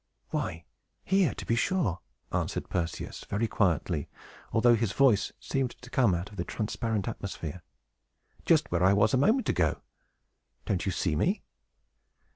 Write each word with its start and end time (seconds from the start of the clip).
"Why, 0.31 0.65
here, 1.05 1.35
to 1.35 1.45
be 1.45 1.55
sure!" 1.55 1.99
answered 2.31 2.71
Perseus, 2.71 3.23
very 3.29 3.47
quietly, 3.47 4.09
although 4.51 4.73
his 4.73 4.93
voice 4.93 5.31
seemed 5.39 5.79
to 5.79 5.91
come 5.91 6.15
out 6.15 6.31
of 6.31 6.37
the 6.37 6.43
transparent 6.43 7.07
atmosphere. 7.07 7.61
"Just 8.43 8.71
where 8.71 8.81
I 8.83 8.93
was 8.93 9.13
a 9.13 9.17
moment 9.17 9.47
ago. 9.47 9.83
Don't 10.65 10.87
you 10.87 10.91
see 10.91 11.15
me?" 11.15 11.43